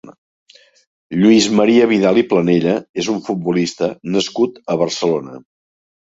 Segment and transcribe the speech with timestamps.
[1.17, 5.37] Lluís Maria Vidal i Planella és un futbolista nascut a Barcelona.